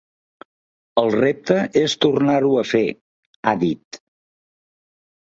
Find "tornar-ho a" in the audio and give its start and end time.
2.05-2.63